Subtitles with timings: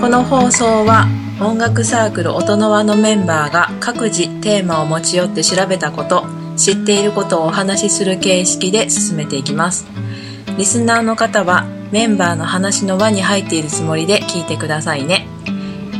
[0.00, 1.06] この放送は
[1.40, 6.26] 音楽サークル音の輪のメンバーが各自テーマを持ち寄って調べたこと
[6.56, 9.86] 知っていることをお話しする形式で進めていきます。
[10.58, 15.26] リスナーの方はメンバーの話の輪に入っているつもりで聞いてくださいね。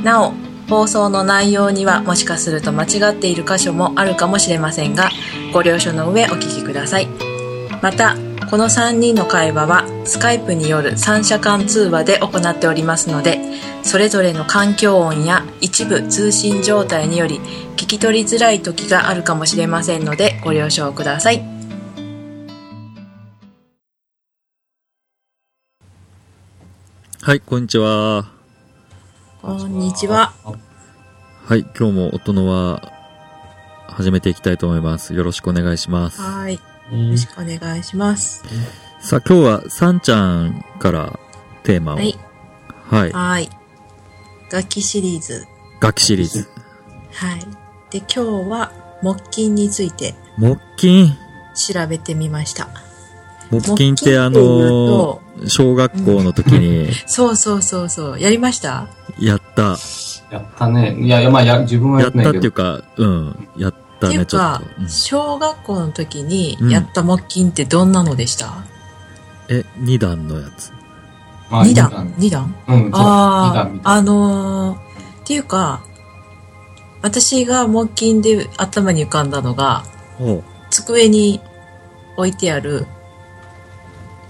[0.05, 0.33] なお
[0.69, 5.11] 放送の内容にはもしかすると間違っている箇所もあるかもしれませんが
[5.53, 7.09] ご了承の上お聞きください。
[7.83, 8.17] また
[8.51, 13.41] この3人の会話はスカイプによる三者間通話で行っておりますので
[13.87, 17.39] それぞれの環境音や一部通信状態により
[17.77, 21.45] 聞き取りづらい時があるかもしれませんのでご了承ください
[27.23, 28.29] はい、こんにちは。
[29.43, 30.33] こんにちは
[31.45, 32.93] はい、今日も音のは
[33.89, 35.15] 始めていきたいと思います。
[35.15, 36.21] よろしくお願いします。
[36.21, 36.61] はいよ
[37.11, 38.45] ろしくお願いします
[39.01, 41.19] さあ、今日はさんちゃんから
[41.63, 41.97] テーマを。
[41.97, 42.19] はい
[42.89, 43.13] はい。
[43.13, 43.66] はい
[44.51, 45.47] 楽器シリーズ
[45.81, 46.49] 楽器シリーズ。
[47.15, 47.41] はい
[47.91, 51.13] で今日は木琴について木琴？
[51.55, 52.69] 調べてみました
[53.51, 58.89] 木琴ってあの、小学校の時に そうそうそうそうやりました？
[59.21, 59.77] やった。
[60.31, 60.97] やったね。
[61.01, 62.49] いや、いや、まあ、や、自分はやってたやっないけど。
[62.51, 64.83] っていうか、うん、やったね、っていうかちょっと。
[64.83, 68.53] うん小学校の時にやった木琴ってどんなのでした、
[69.49, 70.73] え、二段のやつ。
[71.51, 75.83] まあ二段二段うん、あああのー、っていうか、
[77.03, 79.85] 私が木琴で頭に浮かんだのが。
[80.71, 81.43] 机に
[82.17, 82.87] 置いてある、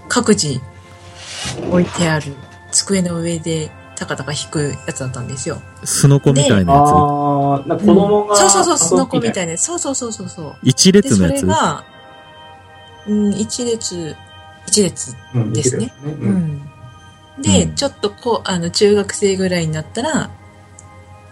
[0.09, 0.59] 各自
[1.71, 2.35] 置いてある
[2.73, 5.61] 机の上でタカタカ弾くやつだったんですよ。
[5.85, 9.57] すのこみたいなやああ、なんか子供が、そうそうそう、スノコみたいいな。
[9.57, 10.55] そうそうそうそうそう。
[10.65, 10.67] つ。
[10.67, 11.41] 一列のやつ？
[11.43, 11.85] れが、
[13.07, 14.15] うん、一列、
[14.67, 15.17] 一列な。
[15.35, 16.69] うん、ですねううん。
[17.39, 17.41] ん。
[17.41, 20.29] で、うんちょっとこう、あの、中学生ぐらいになったら、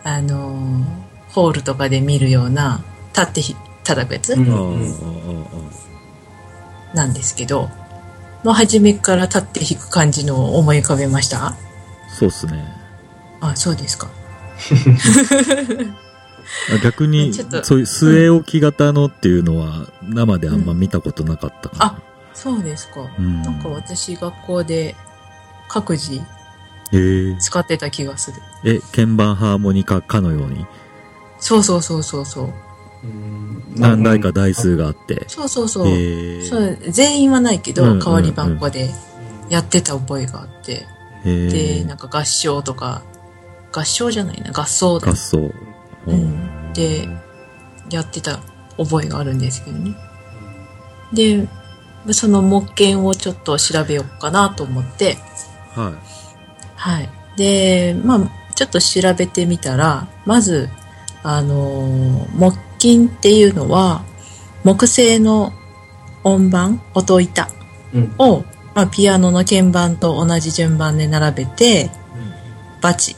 [0.03, 0.83] あのー
[1.31, 2.81] ホールとかで見るような、
[3.13, 4.35] 立ってひ叩くやつ
[6.93, 7.69] なんですけど、
[8.43, 11.55] もう初めから立って弾く感じのを思い浮かべました？
[12.17, 12.63] そうっすね。
[13.41, 14.07] あ、そうですか。
[16.73, 17.41] あ逆に、そ
[17.75, 21.85] ういう据え置き型のっていうのは、生であんま見たことなかったかな。
[21.85, 21.99] あ、
[22.33, 23.01] そうですか。
[23.19, 23.41] うん。
[23.41, 24.95] なんか私学校で
[25.67, 26.21] 各自
[26.91, 28.37] ええ使ってた気がする。
[28.63, 30.65] え、鍵盤ハーモニカかのように、
[31.39, 32.53] そうそうそうそうそう。
[33.03, 35.25] うん何台か台数があって。
[35.27, 35.87] そうそうそう。
[35.87, 38.89] ええそう全員はないけど、うんうんうん代わり番号で
[39.49, 40.85] やってた覚えがあって、
[41.25, 43.03] えで、えなんか合唱とか、
[43.71, 45.51] 合唱じゃないな、合奏で合奏。
[46.07, 47.07] うんで
[47.89, 48.39] やってた
[48.77, 49.95] 覚えがあるんですけどね。
[51.13, 51.47] で、
[52.11, 55.17] その木剣をちょっと調べようかなと思って、
[55.75, 55.93] は
[56.75, 57.09] はい。
[57.37, 58.19] で、まあ、
[58.55, 60.69] ちょっと調べてみたら、まず、
[61.23, 64.03] あのー木琴っていうのは、
[64.63, 65.53] 木製の
[66.23, 67.49] 音盤、音板
[67.93, 68.15] うん。
[68.17, 68.43] を、
[68.73, 71.89] まあ、ピアノの鍵盤と同じ順番で並べて、
[72.81, 73.15] バチ、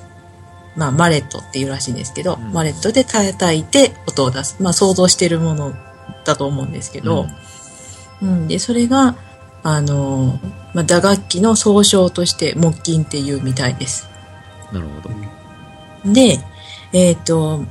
[0.76, 4.58] まあ、マレットっていうらしいんですけど、うんマレットで叩いて音を出す。
[4.62, 5.74] まあ、想像してるもの
[6.26, 7.02] だと思うんですけい。
[7.02, 7.28] ど、
[8.22, 9.16] うん、で、それが、
[9.64, 14.10] あのーまあ、打楽器の総称として木琴っていうみたいです。
[14.72, 16.14] なるほど。
[16.14, 16.40] で、
[16.94, 17.64] えっ、と、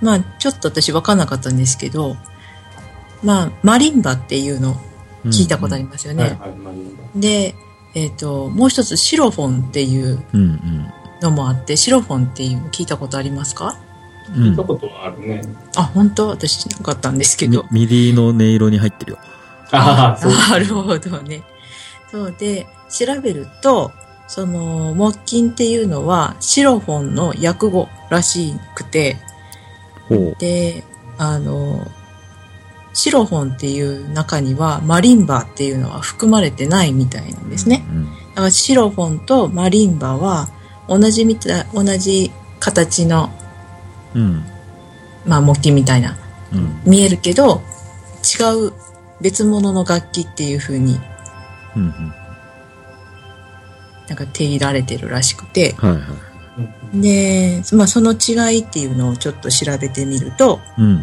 [0.00, 2.16] まあ、ちょっと私分かんなかったんですけど、
[3.22, 4.76] まあ、マリンバっていうの
[5.24, 6.38] 聞いたことありますよね。
[7.16, 7.54] で、
[7.94, 10.86] えっ、と、もう一つシロフォンっていううん
[11.20, 13.76] のもあって、シロフォンっていうの聞いたことありますか？
[14.34, 14.42] うん。
[14.42, 14.62] うん聞いた。
[14.62, 15.42] ことはあるね。
[15.76, 16.28] あ、本当？
[16.28, 17.64] 私なかったんですけみど。
[17.72, 19.18] ミディの音色に入ってるよ。
[19.72, 20.32] ああ、そう。
[20.50, 21.42] なるほどね。
[22.10, 23.92] そうで、調べると、
[24.26, 29.16] その、木琴っていうのは、シロフォンの訳語らしくて。
[30.38, 30.84] で、
[31.18, 31.86] あの、
[32.92, 37.84] シロフォンっていう中には、マリンバっていうのは含まれてないみたいなんですね。
[37.88, 38.04] うん。
[38.04, 40.48] だからシロフォンとマリンバは、
[40.88, 42.30] 同じみたい、同じ
[42.60, 43.30] 形の、
[44.14, 44.44] うん。
[45.26, 46.16] まあ、木琴みたいな、
[46.52, 46.80] うん。
[46.84, 47.62] 見えるけど、
[48.22, 48.72] 違う
[49.20, 50.98] 別物の楽器っていう風に
[51.76, 51.82] うん。
[51.82, 52.14] うん。
[54.08, 56.00] なんか手入られてるらしくて、はいはい。
[56.00, 56.28] うん
[56.92, 61.02] で、まあその違いっていうのをちょっと調べてみると、うん。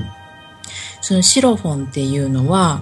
[0.99, 2.81] そのシロフォンっていうのは、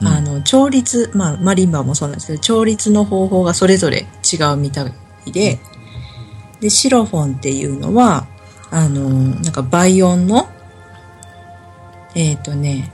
[0.00, 5.60] うんあの、調律、まあマリンバもそうなんですけど、調律の方法がそれぞれ違うみたいで、
[6.60, 8.26] で、シロフォンっていうのは、
[8.70, 10.48] あの、なんか倍音の、
[12.14, 12.92] えっ、とね、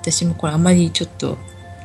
[0.00, 1.38] 私もこれあまりちょっと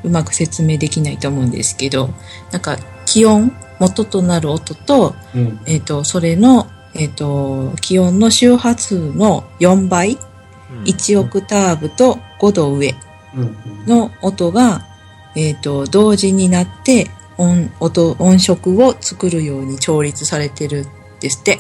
[0.03, 2.09] うまく説明できないと思うんですけど、
[2.51, 5.59] なんか気温、元となる音と、うん。
[5.65, 10.17] えっ、と、それのえっ、と、気温の周波数の4倍、
[10.85, 12.95] 1オクターブと5度上
[13.35, 13.41] うん。
[13.41, 14.85] うんの音が、
[15.35, 20.87] えっ、と、同時になって音、音、音色を作るように調律されてるん
[21.19, 21.59] ですって。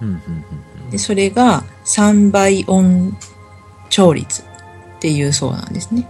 [0.00, 0.08] うん。
[0.08, 0.14] うん。
[0.14, 0.90] うん。
[0.90, 3.16] で、それが3倍音
[3.90, 4.44] 調律っ
[5.00, 6.08] ていうそうなんですね。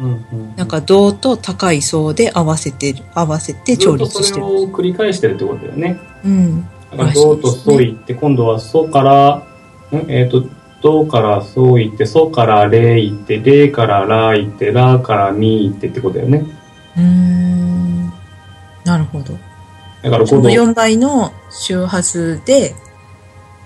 [0.00, 4.46] うんうんなんか、銅と高い層で合わせてる、合わせて調律してる。
[4.46, 5.98] それを繰り返してるってことだよね。
[6.24, 6.62] うん。
[6.90, 9.42] だから、ドとソ行って、今度はソから、
[9.96, 10.10] ん？
[10.10, 10.44] えっ、と、
[10.82, 16.44] ドからソ行って、ソからレ行って、レからラ行って、ラからミ行ってってことだよね。
[16.96, 18.12] うーん。
[18.84, 19.34] なるほど。
[20.02, 22.74] だからその今度、4倍の周波数で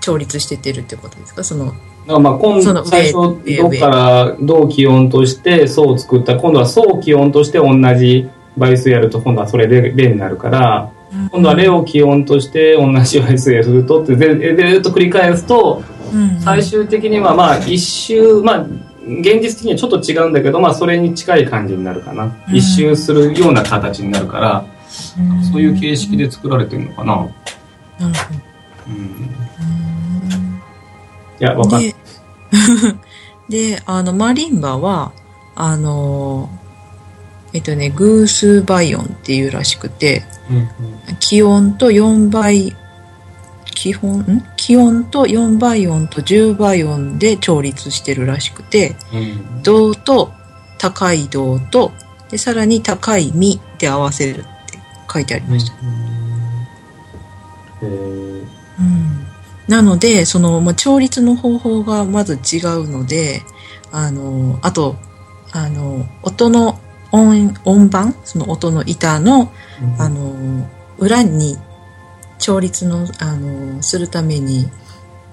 [0.00, 1.42] 調律してってるってことですか？
[1.42, 1.74] その、
[2.14, 10.90] だまあ今その度、最初、上ドからド気温としてソを作ったら、今度はソ気温として同じ倍数やると、今度はそれでレになるから、
[11.30, 15.82] 今度はレを気温として同じ倍数やるとって、でずっと繰り返すと、
[16.12, 18.66] うん最終的にはまあ一周、まあ
[19.20, 22.24] 現実的にはちょっと違うんだけど、まあそれに近い感じになるかな。
[22.48, 24.64] うん一周するような形になるから、
[25.18, 27.16] うんそういう形式で作られてるのかな。
[27.16, 27.28] なる
[27.98, 28.08] ほど。
[28.88, 29.47] うん。
[31.44, 31.94] や、わかんない。
[33.48, 35.12] で、 で、あの、マリンバは、
[35.54, 36.50] あの、
[37.52, 40.68] えっとね、グースバイオンっていうらしくて、うん
[41.20, 42.76] 気温と4倍、
[43.74, 44.44] 基本、ん？
[44.56, 49.62] 気温と4倍音と10倍音で調律してるらしくて、うん。
[49.62, 50.32] 銅と
[50.78, 51.92] 高い銅と、
[52.30, 54.78] で、さらに高いミで合わせるって
[55.12, 55.72] 書いてありました。
[55.72, 56.17] え
[59.68, 63.42] なので、その、まあ、調律の方法がまず違うので、
[63.92, 64.96] あの、あと、
[65.52, 66.80] あの、音の
[67.12, 69.52] 音、音盤、その音の板の、
[69.98, 70.68] あの、
[70.98, 71.56] 裏に
[72.38, 74.68] 調律の、あの、するために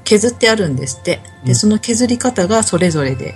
[0.03, 1.21] 削ってあるんですって。
[1.43, 1.55] で、うん。
[1.55, 3.35] その削り方がそれぞれで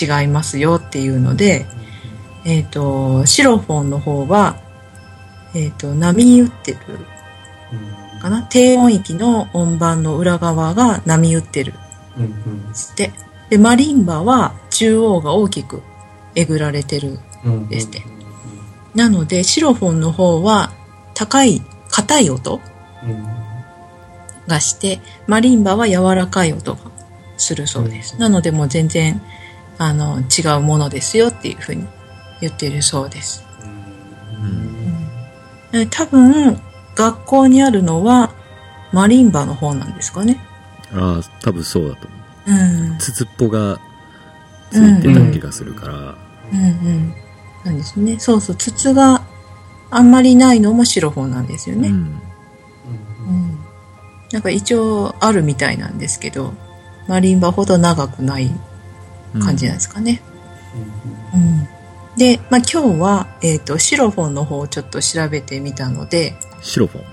[0.00, 1.66] 違いますよっていうので、
[2.44, 4.56] えっ、と、シロフォンの方は、
[5.54, 6.78] えっ、と、波打ってる
[8.18, 8.42] かな？
[8.42, 11.74] 低音域の音盤の裏側が波打ってる
[12.16, 12.30] うんうん
[12.64, 13.12] んですって。
[13.50, 15.82] で、マリンバは中央が大きく
[16.34, 17.18] えぐられてる。
[17.44, 18.04] うんですね
[18.94, 20.72] なので、シロフォンの方は
[21.14, 22.60] 高い、硬い音
[23.04, 23.26] うん
[24.48, 26.80] がして、マリンバは柔らかい音が
[27.36, 28.14] するそうです。
[28.14, 29.20] うんなのでもう全然、
[29.78, 31.86] あの、違うものですよっていうふうに
[32.40, 33.44] 言ってるそうです。
[35.72, 36.58] で多分、
[36.96, 38.32] 学校にあるのは、
[38.92, 40.40] マリンバの方なんですかね。
[40.92, 42.90] ああ、多分そうだと思う。
[42.90, 42.98] うん。
[42.98, 43.78] 筒っぽが
[44.70, 45.94] ついてた気がするから、
[46.52, 47.14] うんうん。
[47.64, 48.18] なんですね。
[48.18, 49.22] そうそう、筒が
[49.90, 51.88] あんまりないのもシロフォンなんですよね。
[51.88, 51.94] うん。
[51.94, 52.20] うん。
[54.32, 56.54] なんか一応あるみたいなんですけど、
[57.08, 58.50] マリンバほど長くない
[59.40, 60.22] 感じなんですかね。
[61.34, 61.68] うん。
[62.16, 67.04] で、まあ今日は、えっ、と、シロフォンの方をちょっと調べてみたので、シロフォ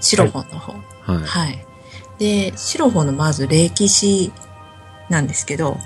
[0.00, 0.72] シロフォンの方。
[0.72, 0.82] ン。
[1.02, 1.26] はい。
[1.26, 1.66] はい。
[2.18, 4.32] で、シロフォンのまず歴史
[5.08, 5.78] なんですけど、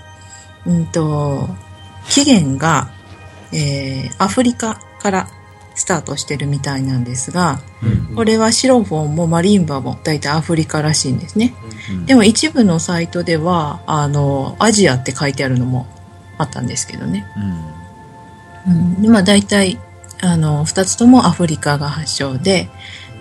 [0.67, 1.49] うんと、
[2.09, 2.91] 起源が、
[3.53, 5.29] えーアフリカから
[5.77, 7.61] スタートしてるみたいなんですが、
[8.15, 11.55] これはシロフォンもマリンバも大体アフリカらしいんですね。
[11.91, 15.87] うんでも一部のサイトでは、あの、アジアって書いてあるのも
[16.39, 17.27] あったんですけどね。
[18.67, 18.73] うん。
[18.73, 19.03] うん。
[19.03, 19.79] で、まあ大体、
[20.21, 22.69] あの、二つともアフリカが発祥で、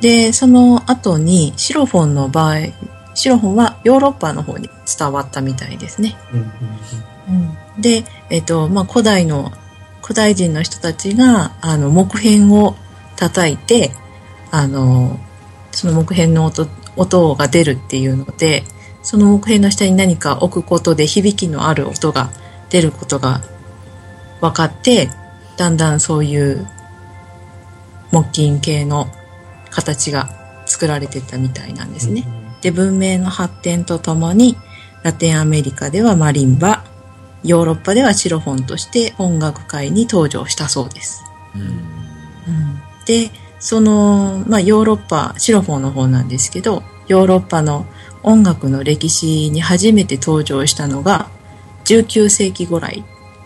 [0.01, 2.55] で、その後にシロフォンの場合、
[3.13, 6.15] シロフォンはヨーロッパの方に伝わったみたいですね。
[7.29, 9.51] うん、で、えっ、と、まあ古代の、
[10.01, 12.75] 古代人の人たちが、あの、木片を
[13.15, 13.91] 叩いて、
[14.51, 15.19] あの、
[15.71, 18.63] その木片の音、音が出るっていうので、
[19.01, 22.31] その木片の下に何か置くことで響きのある音が
[22.69, 23.41] 出ることが
[24.41, 25.09] 分かって、
[25.57, 26.67] だんだんそういう
[28.11, 29.07] 木琴系の
[29.69, 30.29] 形が
[30.65, 32.25] 作られてったみたいなんですね。
[32.61, 34.57] で、文明の発展とともに、
[35.03, 36.83] ラテンアメリカではマリンバ、
[37.43, 41.23] ヨーロッパではシロフォンとして音楽界に登場したそうです。
[41.55, 41.95] うん。
[43.05, 47.85] で、その、まあ、ヨーロッパ、シロフォンの方なんですけど、ヨーロッパの
[48.23, 51.29] 音楽の歴史に初めて登場したのが、
[51.85, 53.03] 19世紀ぐらい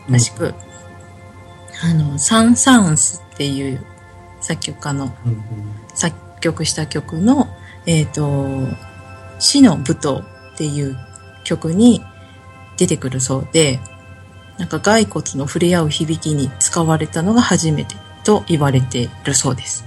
[0.09, 0.53] らしく、
[1.83, 3.85] あの、サン・サーンスっていう
[4.41, 5.13] 作曲家の
[5.93, 7.47] 作曲した曲の、
[7.85, 8.67] えっ、と、
[9.39, 10.97] 死の舞踏っていう
[11.43, 12.01] 曲に
[12.77, 13.79] 出てくるそうで、
[14.57, 19.85] なんか骸骨の触れ合う響きに使われたのが初めてと言われているそうです。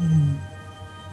[0.00, 0.40] うん、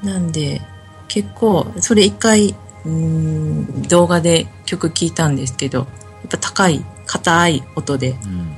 [0.04, 0.62] なんで、
[1.10, 5.88] 結構、それ一回、うーん、動画で曲聴いたんですけど、やっ
[6.30, 8.58] ぱ高い、硬い音でうん。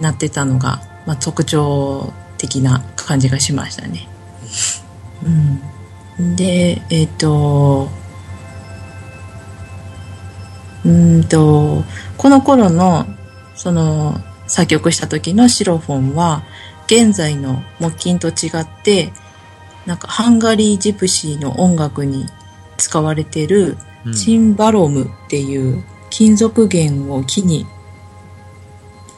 [0.00, 4.08] 鳴ってたのが、まあ、特徴的な感じがしましたね。
[6.18, 6.36] うん。
[6.36, 7.88] で、えっ、と、
[10.84, 11.84] うーんと、
[12.16, 13.06] この頃の、
[13.54, 16.42] その、作曲した時のシロフォンは、
[16.86, 19.12] 現在の木琴と違って、
[19.84, 22.26] なんかハンガリージプシーの音楽に
[22.76, 23.76] 使われてる
[24.06, 27.66] うんチンバロムっていう金属弦を木に、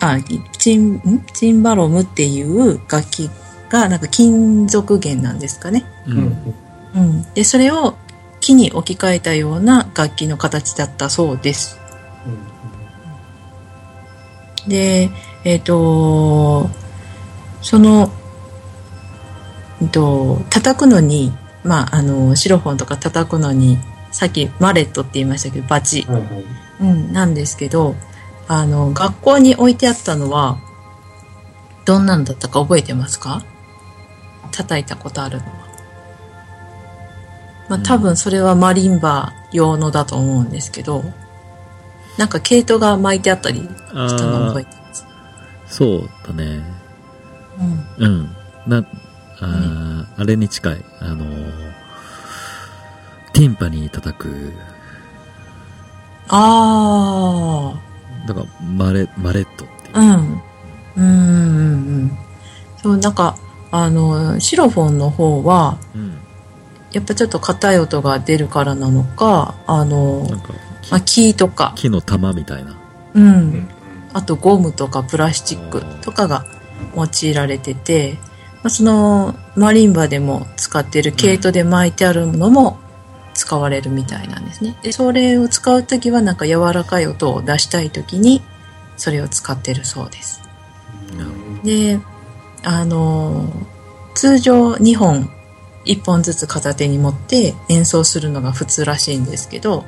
[0.00, 0.18] あ、
[0.58, 1.26] チン、ん？
[1.34, 3.30] チンバロムっていう楽器
[3.68, 5.84] がなんか金属弦なんですかね。
[6.06, 6.10] う。
[6.10, 6.54] うんん。
[6.94, 7.34] うん。
[7.34, 7.96] で、それを
[8.40, 11.78] 木に置き換えたような楽器の形だったそうです。
[14.66, 15.10] で、
[15.44, 16.68] えっ、と、
[17.62, 18.10] その、
[19.82, 21.32] えっと、叩くのに、
[21.64, 23.78] まあ、あの、シロフォンとか叩くのに、
[24.12, 26.44] さっきマレットって言いましたけど、バチ、はいはい。
[26.80, 27.94] うん、なんですけど、
[28.52, 30.58] あの、学校に置いてあったのは、
[31.84, 33.44] どんなんだったか覚えてますか？
[34.50, 35.52] 叩いたことあるのは。
[37.68, 41.04] まあ、多分それはマリンバ用のだと思うんですけど、
[42.18, 45.06] なんか毛糸が巻いてあったりしたのああ覚えてます？
[45.68, 46.64] そうだね。
[47.98, 48.04] うん。
[48.04, 48.36] うん。
[48.66, 50.84] な、あーあれに近い。
[50.98, 51.52] あのー、
[53.32, 54.52] ティンパニー叩く、
[56.26, 57.74] あ
[58.34, 59.96] だから、マレ、マレットっていう。
[59.96, 60.42] あ、うん。
[60.96, 61.06] うん、うん、う
[62.04, 62.18] ん。
[62.82, 63.36] そう、なんか、
[63.70, 66.18] あの、シロフォンの方は、うん。
[66.92, 70.52] やっぱちょっと硬い音が出るからなのか、あの、なんか、
[70.90, 72.72] まあ、木とか、木の玉みたいな。
[72.72, 72.76] う、
[73.14, 73.68] うんん。
[74.12, 76.44] あとゴムとかプラスチックとかが
[76.96, 78.18] 用いられてて、
[78.62, 82.78] まあ、そのマリンバでも使ってる毛糸で巻いてあるものも
[83.34, 84.76] 使われるみたいなんですね。
[84.82, 88.42] で、それを使うときはなんか柔らかい音を出したいときに
[88.96, 90.42] それを使ってるそうです。
[91.64, 92.00] で、
[92.64, 93.52] あの、
[94.14, 95.30] 通常2本
[95.84, 99.84] 1本ずつ片手に持って演奏するのが普通らしいんですけど、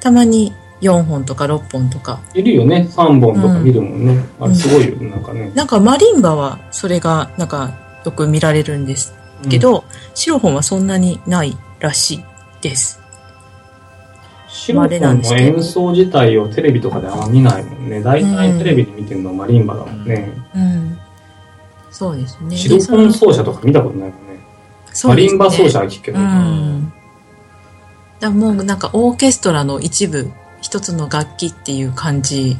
[0.00, 2.88] たまに4本とか6本とかいるよね。
[2.90, 4.24] 3本とか見るもんね。
[4.38, 5.50] あれすごいよ、なんかね。
[5.54, 7.74] なんかマリンバはそれがなんか
[8.04, 9.14] よく見られるんです
[9.50, 9.84] けど、
[10.14, 12.24] シロフォンはそんなにないらしい
[12.64, 13.00] です。
[14.48, 18.00] シロフォンの演奏自体をテレビとかであんま見ないもんね。
[18.02, 20.32] 大体テレビで見てるのはマリンバだもんね。
[20.54, 20.98] うん。
[21.90, 22.56] そうですね。
[22.56, 24.40] シロフォン奏者とか見たことないもんね。
[25.04, 26.18] マリンバ奏者は聞くけど。
[26.18, 26.92] うん。
[28.20, 30.30] だもうなんかオーケストラの一部、
[30.62, 32.56] 一つの楽器っていう感じ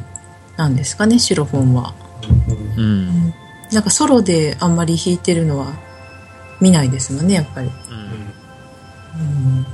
[0.57, 1.95] なんですかね、シロフォンは。
[2.77, 3.33] うんうん。
[3.71, 5.73] なんかソロであんまり弾いてるのは
[6.61, 7.71] 見ないですもんね、やっぱり。
[9.17, 9.65] うん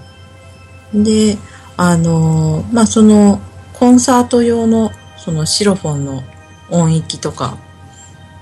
[0.93, 1.37] で、
[1.77, 3.41] あのーまあ、その、
[3.73, 6.23] コンサート用の、そのシロフォンの
[6.69, 7.57] 音域とか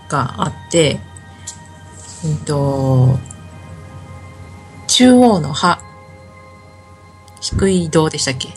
[0.10, 1.00] があって、
[2.26, 3.20] うんと、
[4.88, 5.80] 中央の歯、
[7.42, 8.50] 低い銅でしたっけ？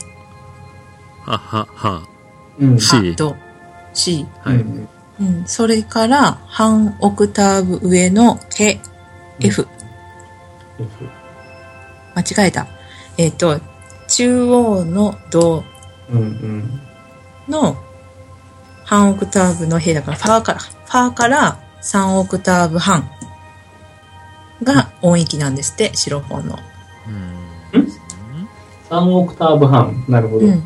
[1.24, 2.02] は、は、は。
[2.58, 2.80] うん。
[2.80, 3.36] C 歯と
[3.94, 4.26] C。
[4.42, 4.56] はい。
[4.56, 4.88] うん
[5.20, 8.80] うん、それから半オクターブ上のへ、
[9.38, 9.68] F。
[12.16, 12.66] 間違えた。
[13.18, 13.60] えっ、と、
[14.14, 15.64] 中央のド。
[17.48, 17.76] の
[18.84, 23.10] 半オクターブのへだから、ファーから、ファーから3オクターブ半
[24.62, 26.58] が音域なんですって、シロフォンの。
[27.72, 27.88] うん
[28.90, 30.04] ？3オクターブ半。
[30.08, 30.46] なるほど。
[30.46, 30.60] ううんん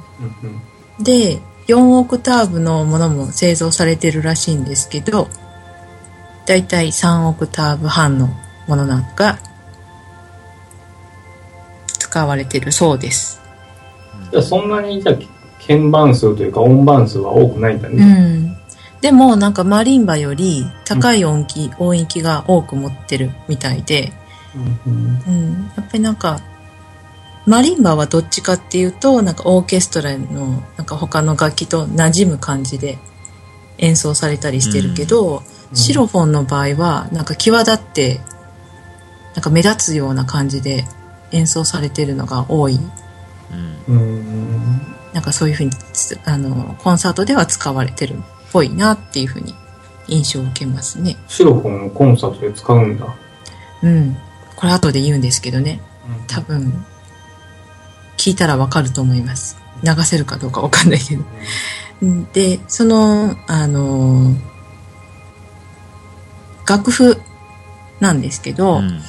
[0.98, 1.38] で、
[1.68, 5.28] 4オクターブのものも製造されてるらしいんですけど、
[6.46, 8.28] だいたい3オクターブ半の
[8.66, 9.38] ものなんか
[12.16, 13.42] 使われてるそうです。
[14.30, 15.16] じゃあそんなにじゃあ
[15.60, 18.04] 鍵盤数というか音盤数は多くないんだうね。
[18.04, 18.56] ん。
[19.02, 24.14] でもなんかマリンバより高い音域、音域が多く持ってるみたいで、
[24.86, 25.70] うんうん。
[25.76, 26.40] やっぱりなんか、
[27.44, 32.98] マリンバはどっちかっていうと、なんかオーケストラのなんか他の楽器と馴染む感じで
[33.76, 35.42] 演奏されたりしてるけど、
[35.74, 38.20] シロフォンの場合はなんか際立って、
[39.34, 40.86] なんか目立つような感じで
[41.32, 42.78] 演奏されてるのが多い。
[43.88, 43.94] うん。
[43.94, 44.96] うん。
[45.12, 48.20] なんかそういうふうにつ、あの、コンサートでは使われてるっ
[48.52, 49.54] ぽいなっていうふうに
[50.08, 51.16] 印象を受けますね。
[51.28, 53.14] シロフォンをコンサートで使うんだ。
[53.82, 54.16] うん。
[54.56, 55.80] これ後で言うんですけどね。
[56.28, 56.84] 多分、
[58.16, 59.56] 聞いたらわかると思います。
[59.82, 61.24] 流せるかどうかわかんないけど。
[62.02, 64.34] うんで、その、あの、
[66.68, 67.20] 楽譜
[68.00, 69.00] なんですけど、うん。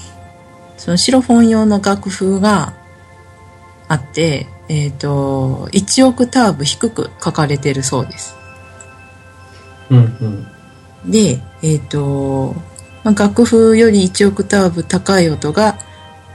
[0.78, 2.74] そのシロフォン用の楽譜が
[3.88, 8.36] あって、えっ、と、1オクターブ低く書かれてるそうです。
[9.90, 10.48] うん
[11.06, 11.12] うん。
[11.12, 12.54] で、えっ、と、
[13.04, 15.78] まあ楽譜より1オクターブ高い音が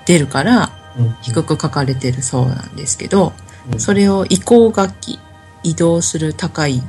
[0.06, 3.32] 出るからうん低く書かれてるそうなんですけど、
[3.72, 5.20] うんそれを移行楽器、
[5.62, 6.82] 移動する高い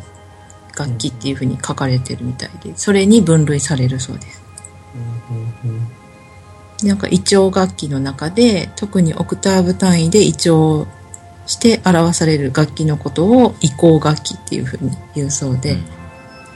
[0.75, 4.41] 楽器っていう風に書かれてるみたいで、それに分類されるそうです。
[5.29, 5.42] うんうん
[6.85, 10.87] なんか、胃腸楽器の中で、特にオクターブ単位で胃腸
[11.45, 16.03] して表される楽器のことを移行楽器っていう風に言うそうで、うん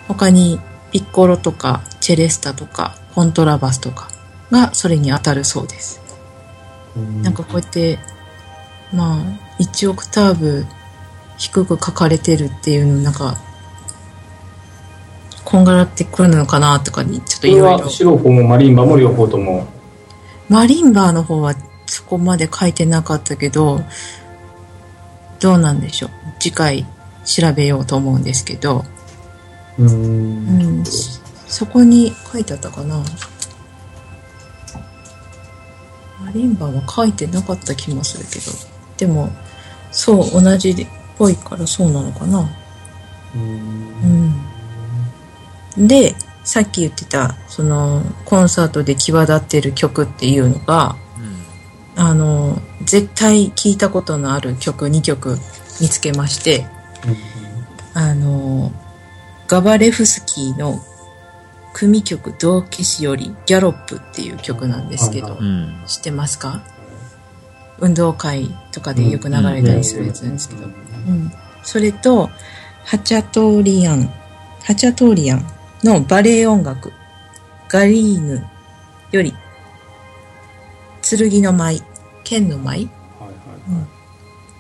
[0.08, 0.60] 他に
[0.92, 4.10] ピッコロとかチェレスタとかコントラバスとか
[4.52, 6.02] がそれに当たるそうです。
[6.96, 8.00] うんなんかこうやって、
[8.94, 9.24] まあ、
[9.60, 10.66] 1オクターブ
[11.38, 13.36] 低く書かれてるっていうのなんか、
[15.44, 17.90] こんがらってくるのかなとかにちょっといろいろは。
[17.90, 19.68] シロフォンもマリンバも両方とも。
[20.50, 23.82] マリンバーの方はそこまで書いてなかったけど、
[25.40, 26.10] どうなんでしょう？
[26.40, 26.86] 次回
[27.26, 28.84] 調べようと思うんですけど、
[29.78, 29.84] う。
[29.84, 33.04] うんん、そこに書いてあったかな？
[36.24, 38.52] マリンバは書いてなかった気もするけど、
[38.98, 39.30] でも、
[39.92, 40.88] そう、同じっ
[41.18, 42.50] ぽいからそうなのかな。
[43.36, 43.38] う
[45.80, 45.88] ん。
[45.88, 46.16] で、
[46.48, 50.96] さっき言ってた、その、コンサートで際立ってる曲っていうのが、
[51.98, 55.38] あの、絶対聞いたことのある曲2曲
[55.82, 56.66] 見つけまして、
[57.94, 58.72] あの、
[59.50, 60.80] ガバレフスキーの
[61.74, 65.84] 組曲道化師よりギャロップっていう曲なんですけどはい、うん。
[65.86, 66.64] 知ってますか？
[67.80, 70.66] 運動会とかでよく流れたりするやつなんですけど。
[70.66, 71.32] うん。
[71.62, 72.30] それと、
[72.86, 74.10] ハチャトーリアン、
[74.64, 76.92] ハチャトーリアンのバレエ音楽、
[77.70, 78.46] ガリーヌ
[79.12, 79.34] より、
[81.02, 81.82] 剣の舞、
[82.24, 82.90] 剣の舞？
[83.20, 83.88] はいはい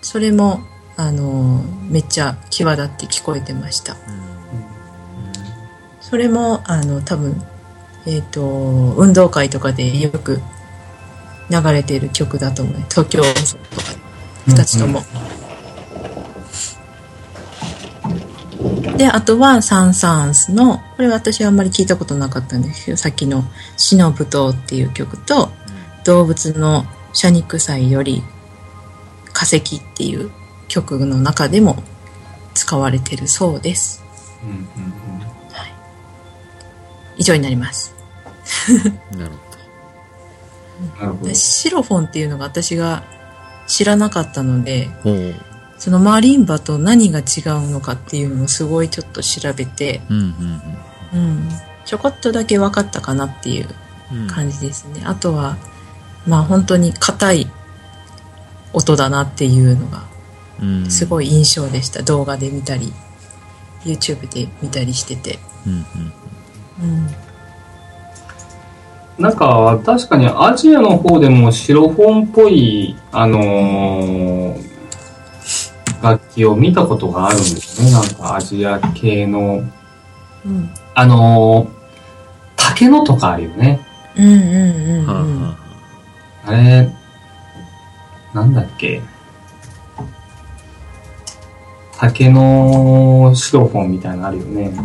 [0.01, 0.61] それも、
[0.95, 3.95] あのーめっちゃ際立って聞こえてました。
[6.01, 7.41] それも、あの、多分、
[8.05, 10.41] えっ、と、運動会とかでよく
[11.49, 12.75] 流れている曲だと思う。
[12.89, 13.33] 東京とか、
[14.47, 15.01] 二つとも。
[18.97, 23.43] で、あとはサン・サーンスの、これ私はあんまり聞いたことなかったんですけど、さっきの
[23.77, 25.51] 死の舞踏っていう曲と、
[26.03, 28.23] 動物の謝肉祭より
[29.33, 30.31] 化石っていう
[30.67, 31.83] 曲の中でも
[32.53, 34.03] 使われてるそうです。
[34.43, 35.07] うんうん
[37.17, 37.93] 以上になります。
[39.11, 39.31] なる
[40.99, 41.35] ほど で。
[41.35, 43.03] シロフォンっていうのが私が
[43.67, 44.89] 知らなかったので。
[45.77, 50.17] そのマリンバと何が違うのかっていうのをすごいちょっと調べて、うん
[51.13, 51.49] うんうん、
[51.85, 53.67] ちょこっとだけ分かったかなっていう
[54.11, 54.21] うん。
[54.21, 55.01] うん感じですね。
[55.05, 55.57] あとは、
[56.25, 57.47] まあ本当に硬い
[58.73, 60.03] 音だなっていうのが
[60.61, 62.03] うんすごい印象でした。
[62.03, 62.93] 動画で見たり、
[63.83, 65.39] YouTube で見たりしてて。
[65.65, 66.13] うんうん。
[66.83, 67.07] うん。
[69.19, 74.66] なんか、確かにアジアの方でもシロフォンっぽい、あのー
[76.01, 77.91] 楽器を見たことがあるんですね。
[77.91, 79.63] なんかアジア系の、
[80.45, 80.69] うん。
[80.93, 81.77] あのー
[82.59, 83.79] 竹のとかあるよね。
[84.15, 85.41] うんうんうんはあうん。
[85.41, 85.55] は
[86.45, 86.93] あれ、
[88.33, 89.01] なんだっけ。
[91.97, 94.73] 竹のシロフォンみたいなのあるよね。
[94.77, 94.83] あ。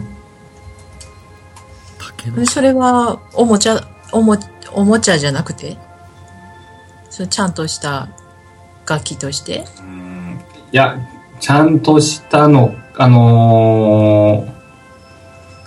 [2.17, 2.47] 竹の。
[2.47, 3.81] それは、おもちゃ、
[4.13, 4.39] おも、
[4.73, 5.77] おもちゃじゃなくて？
[7.11, 8.09] それちゃんとした
[8.89, 9.67] 楽器として？
[9.81, 10.12] うん
[10.73, 10.99] いや、
[11.39, 14.53] ちゃんとしたの、あのー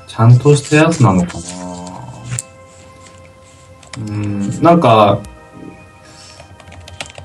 [0.08, 1.44] ちゃんとしたやつなのかな
[3.98, 5.20] うん、なんか、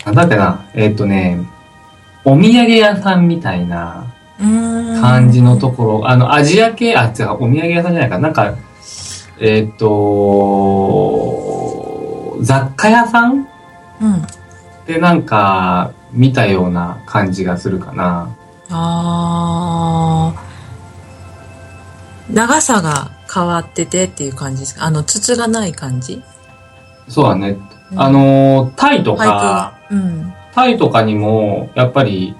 [0.04, 1.38] なんだっけな、えっ、とね、
[2.24, 4.06] お土産屋さんみたいな。
[5.00, 8.54] 感じのところ、あの、アジア系、あ、違う、お土産屋さんじゃないか、なんか、
[9.38, 9.90] えっ、と、
[12.40, 13.46] 雑貨屋さん？
[14.00, 14.26] うん。
[14.86, 18.34] でなんか、見たような感じがするかな。
[18.70, 22.34] あー。
[22.34, 24.84] 長さが変わっててっていう感じですか？
[24.84, 26.22] あの、筒がない感じ？
[27.08, 27.56] そうだね。
[27.92, 29.78] うんあのー、タイとかが、。
[29.90, 30.32] うん。
[30.54, 32.36] タイとかにも、やっぱり、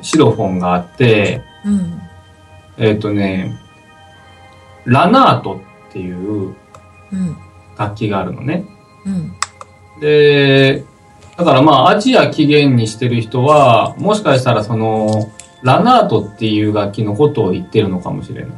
[0.00, 2.00] シロフォンがあって、うん。
[2.78, 3.54] えっ、とね、
[4.86, 6.54] ラナートっていう
[7.12, 7.36] うん。
[7.78, 8.64] 楽器があるのね。
[9.04, 9.32] うん。
[10.00, 10.84] で、
[11.36, 15.30] だからまあ、アジア起源にしてる人は、もしかしたらその、
[15.62, 18.50] ラナートっていう楽器のことを言ってるのかもしれない。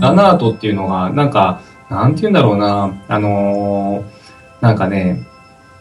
[0.00, 1.60] ラナートっていうのが、なんか、
[1.90, 4.18] なんて言うんだろうな、あのー
[4.60, 5.26] なんかね、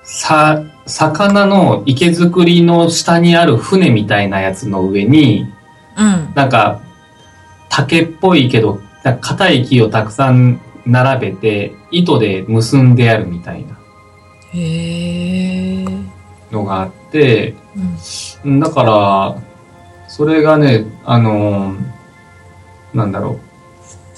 [0.03, 5.47] さ、魚の池作りの下にある船みたいなやつの上に、
[5.97, 6.31] うん。
[6.35, 6.81] なんか、
[7.69, 8.79] 竹っぽいけど、
[9.21, 13.76] 硬い木をたくさん並べて、糸で結んであるみたいな。
[16.51, 17.55] のがあって、
[18.43, 18.59] うん。
[18.59, 19.37] だから、
[20.07, 21.97] それがね、あのー
[22.93, 23.39] なんだろう。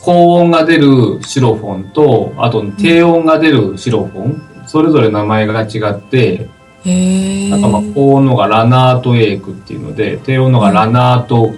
[0.02, 6.48] 高温が出るシロフォンと、あと低温が出るシロフォン、それぞれ名前が違って。
[6.86, 11.54] なんかまあ高温のがラナートエイクっていうので、低温のがラナート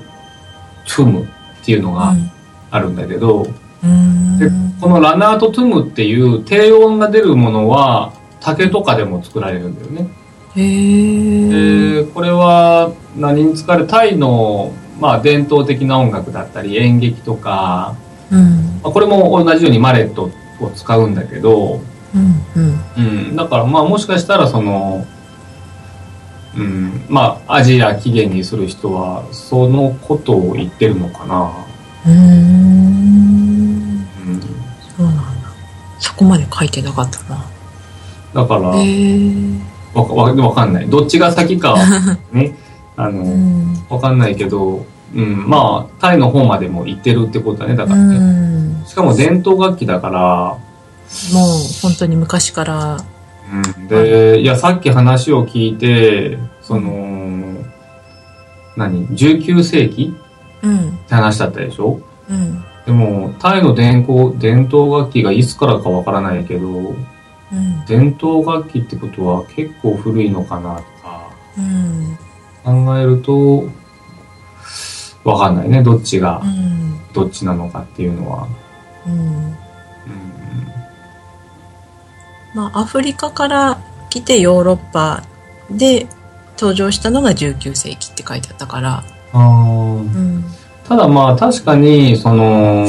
[0.87, 1.27] トゥムっ
[1.63, 2.15] ていうのが
[2.71, 3.45] あるんだけど、
[3.83, 4.39] うん。
[4.39, 4.49] で
[4.81, 10.09] このラナートトゥムっていう低温が出るものは竹とかでも作られるんだよね。
[10.55, 12.03] へえ。
[12.03, 17.95] でこれは何に使われタイの、まあ、伝統的な音楽だったり演劇とか、
[18.31, 18.79] うん。
[18.83, 21.81] まあ、これも同じようにマレットを使うんだけど、
[22.13, 22.45] うん。
[22.55, 22.83] うん。
[22.97, 23.01] う
[23.31, 25.05] ん、だからまあもしかしたらその、
[26.57, 31.53] うん、まあアジア起源にする人はそのことを言ってるのかな。
[32.05, 32.15] うーん。
[34.25, 34.41] うん、
[34.97, 35.23] そうなんだ。
[35.99, 37.45] そこまで書いてなかったな。
[38.33, 39.29] だからへえ。
[39.93, 40.89] わかわわかんない。
[40.89, 41.77] どっちが先かは
[42.31, 42.55] ね、
[42.95, 43.75] あの、うん。
[43.89, 48.17] わかんないけど、うん、まあタイの方までも行ってるってことだね、だかうらね。
[48.17, 48.83] ん。
[48.85, 50.21] しかも伝統楽器だから、
[51.33, 52.97] もう本当に昔から。
[53.77, 57.57] うん、で、いや、さっき話を聞いて、その、
[58.77, 60.15] 何 ?19 世紀
[60.63, 60.77] うん。
[60.77, 61.99] って話だったでしょ？
[62.29, 62.63] うん。
[62.85, 66.95] でも、タイの伝統伝統楽器がいつからかわからないけど、
[67.51, 67.85] うん。
[67.85, 72.17] 伝統楽器ってことは結構古いのかなとかうん。
[72.85, 73.65] 考えると、
[75.23, 75.83] わかんないね。
[75.83, 76.99] どっちがう、ん。
[77.13, 78.47] どっちなのかっていうのは。
[79.05, 79.13] うん。
[79.13, 79.55] うん
[82.53, 85.23] まあ、アフリカから来てヨーロッパ
[85.69, 86.07] で
[86.57, 89.03] 登場したのが19世紀って書いてあったから。
[89.33, 90.43] あーうん。
[90.87, 92.85] ただまあ確かに、その、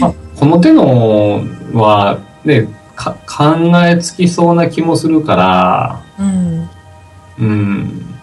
[0.00, 1.42] まあ、この手の
[1.74, 2.70] はね、か
[3.10, 6.70] 考えつきそうな気もするから、うん。
[7.38, 8.14] うん。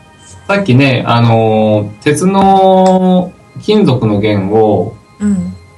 [0.48, 4.96] さっきね、あの、鉄の金属の弦を。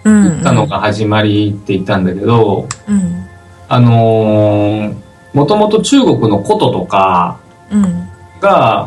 [0.04, 3.28] 打ったのが始まりって言ったんだけど、うん。
[3.68, 4.94] あの
[5.34, 7.40] もともと中国の琴とか
[7.72, 8.10] うん。
[8.42, 8.86] が、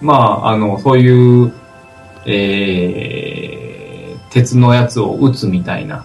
[0.00, 1.52] まあ、あの、そういう、
[2.26, 6.04] えー、鉄のやつを打つみたいなうん。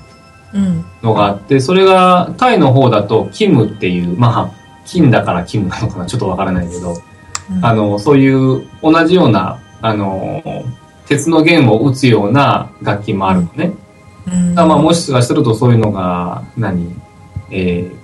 [0.54, 6.96] のがあって、それがタイの方だとキムっていう、まあ、金だからキムなのかなちょっとわからないけど、
[7.62, 10.44] あの、そういう同じような、あの、
[11.08, 13.74] 鉄の弦を打つような楽器もあるのね。
[14.28, 16.94] うん、まあもしかするとそういうのが何、
[17.50, 17.96] えー、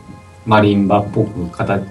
[0.45, 1.85] マリンバっぽく形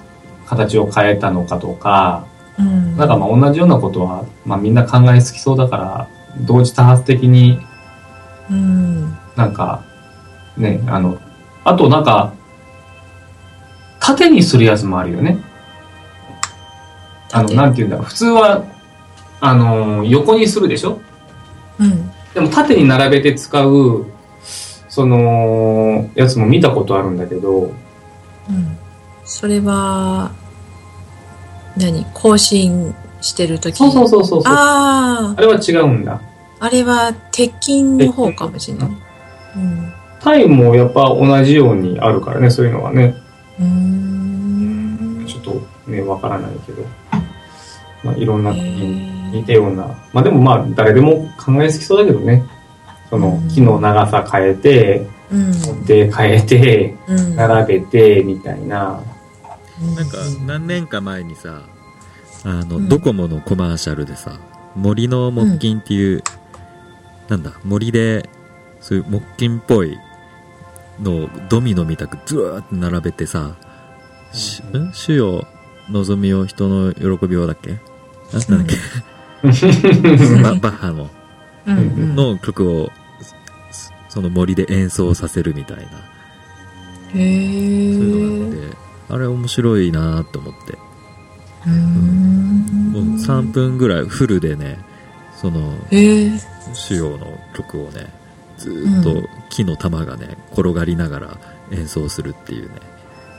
[0.46, 2.26] 形を変えたのかとか、
[2.58, 6.08] うん、なんかまあ同じようなことは、まあみんな考えつきそうだから、
[6.40, 7.60] 同時多発的に
[8.50, 9.16] うん。
[9.36, 9.84] なんか、
[10.56, 11.18] ね、あの、
[11.64, 12.32] あとなんか、
[14.00, 15.38] 縦にするやつもあるよね。
[17.32, 17.56] あの、縦？
[17.56, 18.04] なんて言うんだろう。
[18.06, 18.64] 普通は、
[19.40, 21.00] あの、横にするでしょ？
[21.78, 22.10] うん。
[22.34, 24.06] でも縦に並べて使う、
[24.88, 28.78] その、やつも見たことあるんだけど、うん。
[29.24, 30.30] それは、
[31.76, 32.04] 何？
[32.12, 34.52] 更新してるときそうそうそうそうそう。
[34.54, 36.20] ああれは違うんだ。
[36.60, 38.90] あ、あれは鉄筋の方かもしれない。
[39.56, 39.93] うん。
[40.24, 43.14] タイもやっぱ同じようにあるからね、そういうのはね。
[43.60, 45.24] うーん。
[45.26, 46.82] ちょっとね、わからないけど。
[48.02, 49.86] まあ、いろんなへにー似たような。
[50.12, 52.42] まあでもまあ、誰でも考えつきそうだけどね。
[53.10, 55.84] そのうん木の長さ変えて、うん。
[55.84, 57.36] で変えて、うん。
[57.36, 59.00] 並べて、みたいな。
[59.96, 61.62] なんか何年か前にさ
[62.44, 64.38] あの、うんドコモのコマーシャルでさ
[64.76, 66.22] 森の木琴っていう、
[67.28, 68.30] なんだ森で
[68.80, 69.98] そういう木琴っぽい
[71.02, 73.54] のをドミノみたくずわーって並べてさ
[74.32, 74.90] 「しん。
[74.92, 75.46] 主よ
[75.90, 77.78] 望みを人の喜びを」だっけ？
[78.32, 78.76] なんだっけ、
[80.42, 81.08] バ バッハの。
[81.66, 82.16] うんうん。
[82.16, 82.90] の曲を
[83.70, 85.82] そその森で演奏させるみたいな。
[85.82, 85.86] へ
[87.14, 88.76] そういうのーがあって
[89.10, 90.78] あれ面白いなーって思って。
[91.66, 92.92] うーん。
[92.92, 94.78] もう3分ぐらいフルでね
[95.40, 95.74] その
[96.72, 98.06] 主要の曲をね
[98.58, 101.38] ずーっと木の玉がね転がりながら
[101.70, 102.80] 演奏するっていうね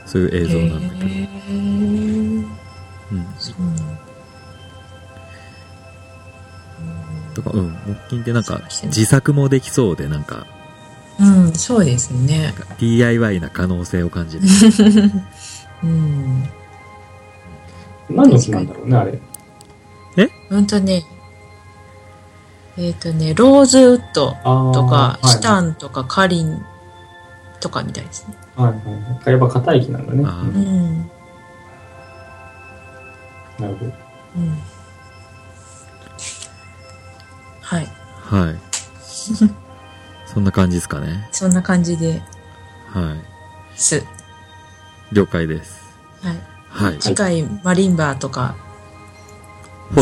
[0.06, 2.48] そういう映像なんだけど、へー
[3.12, 3.82] うん、そうなんだ
[7.34, 10.46] とかうん木琴ってなんか自作もできそうでなんか
[11.18, 12.52] うん、そうですねなん。
[12.52, 14.44] か DIY な可能性を感じる
[15.82, 16.44] うん。
[18.10, 19.18] 何の木なんだろうね、あれ。
[20.50, 21.04] うんとね、
[22.78, 24.32] えっ、とね、ローズウッド
[24.72, 26.64] とか、はいシタンとか、カリン
[27.60, 28.36] とかみたいですね。
[28.54, 28.90] はいはいは
[29.26, 29.30] い。
[29.30, 30.22] やっぱ硬い木なんだね。
[30.22, 31.10] ううんん。
[33.58, 33.92] なるほど。
[34.36, 34.58] うん。
[37.62, 37.88] はい。
[38.20, 38.56] はい。
[40.26, 41.28] そんな感じですかね。
[41.32, 42.22] そんな感じで
[42.92, 43.78] はい。
[43.78, 44.04] す。
[45.12, 45.80] 了解です。
[46.22, 46.40] はい。
[46.68, 46.98] はい。
[46.98, 48.54] 次回、マリンバーとか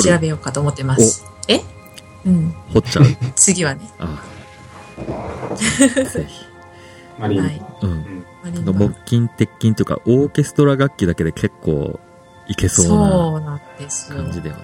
[0.03, 1.25] 調べようかと思ってます。
[1.49, 1.61] え？
[2.27, 2.55] うん。
[2.73, 3.05] 掘っちゃう。
[3.37, 3.89] 次はね。
[3.99, 4.23] あ
[6.13, 6.45] ぜひ。
[7.19, 7.43] マリン。
[7.43, 7.63] はい。
[7.83, 8.25] うん。
[8.43, 8.95] マリンバ木ー。
[9.05, 12.01] 琴、鉄琴というか、オーケストラ楽器だけで結構
[12.49, 13.61] いけそうな
[14.09, 14.63] 感じだよね。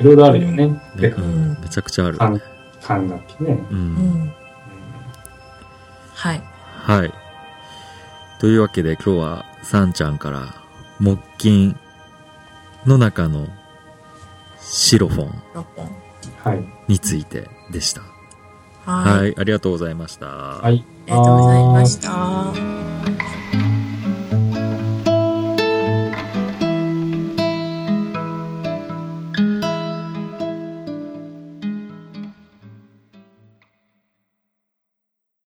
[0.00, 0.64] いろいろあるよね。
[0.64, 2.18] う、んん、めちゃくちゃある。
[2.18, 2.40] 管
[2.82, 3.52] 管楽器ね。
[3.70, 3.74] う。
[3.74, 4.34] うんん。
[6.14, 6.42] はい。
[6.84, 7.12] はい。
[8.40, 10.54] というわけで今日は、さんちゃんから、
[10.98, 11.76] 木琴
[12.86, 13.46] の中の
[14.60, 15.90] シロフォン6本。
[16.44, 16.64] はい。
[16.92, 18.02] についてでした。
[18.84, 19.20] はい。
[19.20, 20.26] はい、ありがとうございました。
[20.26, 20.84] はい。
[21.06, 23.41] ありがとうございました。